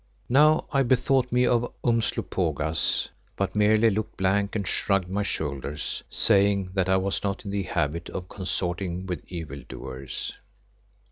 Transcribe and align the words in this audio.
Now 0.29 0.65
I 0.71 0.81
bethought 0.81 1.31
me 1.31 1.45
of 1.45 1.71
Umslopogaas, 1.83 3.09
but 3.35 3.55
merely 3.55 3.91
looked 3.91 4.17
blank 4.17 4.55
and 4.55 4.65
shrugged 4.67 5.07
my 5.09 5.21
shoulders, 5.21 6.01
saying 6.09 6.71
that 6.73 6.89
I 6.89 6.97
was 6.97 7.21
not 7.23 7.45
in 7.45 7.51
the 7.51 7.61
habit 7.61 8.09
of 8.09 8.27
consorting 8.27 9.05
with 9.05 9.21
evil 9.27 9.61
doers. 9.69 10.33